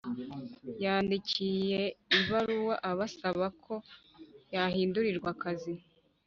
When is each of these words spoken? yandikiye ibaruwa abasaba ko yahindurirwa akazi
yandikiye 0.83 1.81
ibaruwa 2.19 2.75
abasaba 2.91 3.45
ko 3.63 3.73
yahindurirwa 4.53 5.29
akazi 5.35 5.73